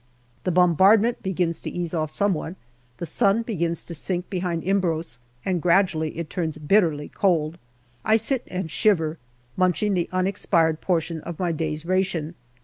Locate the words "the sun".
2.97-3.43